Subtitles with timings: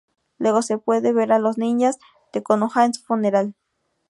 [0.39, 1.99] Luego se puede ver a los ninjas
[2.33, 3.53] de Konoha en su funeral.